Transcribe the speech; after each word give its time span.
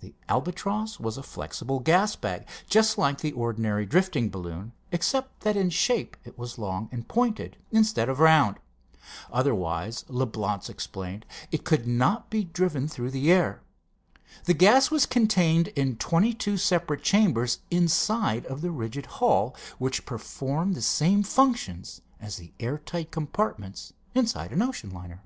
The 0.00 0.14
Albatross 0.28 1.00
was 1.00 1.16
a 1.16 1.22
flexible 1.22 1.80
gas 1.80 2.16
bag, 2.16 2.46
just 2.68 2.98
like 2.98 3.22
the 3.22 3.32
ordinary 3.32 3.86
drifting 3.86 4.28
balloon, 4.28 4.72
except 4.92 5.40
that 5.40 5.56
in 5.56 5.70
shape 5.70 6.18
it 6.22 6.36
was 6.38 6.58
long 6.58 6.90
and 6.92 7.08
pointed, 7.08 7.56
instead 7.72 8.10
of 8.10 8.20
round. 8.20 8.58
Otherwise, 9.32 10.04
Leblance 10.10 10.68
explained, 10.68 11.24
it 11.50 11.64
could 11.64 11.86
not 11.86 12.28
be 12.28 12.44
driven 12.44 12.88
through 12.88 13.10
the 13.10 13.32
air. 13.32 13.62
The 14.44 14.52
gas 14.52 14.90
was 14.90 15.06
contained 15.06 15.68
in 15.68 15.96
twenty 15.96 16.34
two 16.34 16.58
separate 16.58 17.02
chambers 17.02 17.60
inside 17.70 18.44
of 18.44 18.60
the 18.60 18.70
rigid 18.70 19.06
hull, 19.06 19.56
which 19.78 20.04
performed 20.04 20.74
the 20.74 20.82
same 20.82 21.22
functions 21.22 22.02
as 22.20 22.36
the 22.36 22.52
air 22.60 22.76
tight 22.76 23.10
compartments 23.10 23.94
inside 24.14 24.52
an 24.52 24.60
ocean 24.60 24.90
liner. 24.90 25.22